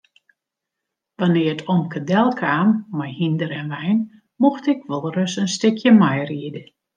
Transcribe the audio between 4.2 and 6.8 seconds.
mocht ik wolris in stikje meiride.